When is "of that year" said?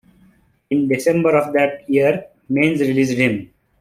1.37-2.25